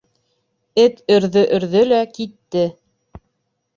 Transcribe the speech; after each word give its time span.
Эт 0.83 1.03
өрҙө-өрҙө 1.15 1.85
лә 1.93 2.01
китте. 2.17 2.65